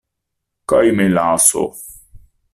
[0.73, 1.65] Kaj melaso!